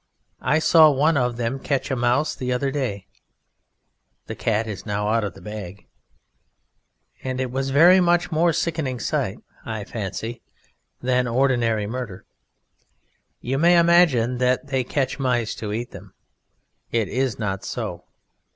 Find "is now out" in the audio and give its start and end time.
4.65-5.23